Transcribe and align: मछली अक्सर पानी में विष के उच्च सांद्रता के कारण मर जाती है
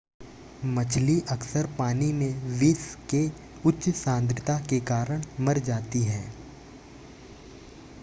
मछली 0.67 1.19
अक्सर 1.31 1.65
पानी 1.79 2.11
में 2.13 2.57
विष 2.59 2.83
के 3.09 3.21
उच्च 3.65 3.89
सांद्रता 3.95 4.57
के 4.69 4.79
कारण 4.85 5.23
मर 5.39 5.57
जाती 5.69 6.03
है 6.03 6.23